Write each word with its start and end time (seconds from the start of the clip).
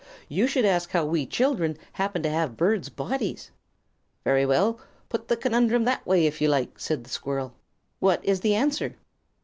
"You 0.27 0.47
should 0.47 0.65
ask 0.65 0.89
how 0.89 1.05
we 1.05 1.27
children 1.27 1.77
happened 1.91 2.23
to 2.23 2.29
have 2.31 2.57
birds' 2.57 2.89
bodies." 2.89 3.51
"Very 4.23 4.47
well; 4.47 4.79
put 5.09 5.27
the 5.27 5.37
conundrum 5.37 5.83
that 5.83 6.07
way, 6.07 6.25
if 6.25 6.41
you 6.41 6.47
like," 6.47 6.79
said 6.79 7.03
the 7.03 7.09
squirrel. 7.11 7.53
"What 7.99 8.25
is 8.25 8.39
the 8.39 8.55
answer?" 8.55 8.95